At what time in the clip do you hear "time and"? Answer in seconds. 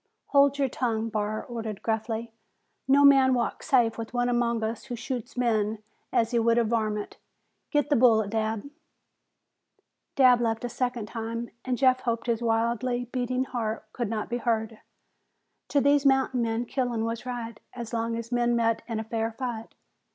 11.07-11.77